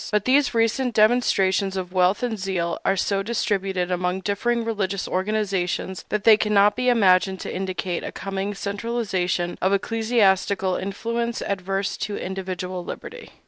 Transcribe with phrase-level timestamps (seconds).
[0.11, 6.05] But these recent demonstrations of wealth and zeal are so distributed among differing religious organizations
[6.09, 12.17] that they cannot be imagined to indicate a coming centralization of ecclesiastical influence adverse to
[12.17, 13.33] individual liberty.